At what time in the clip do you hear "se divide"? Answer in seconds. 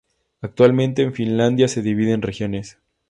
1.67-2.13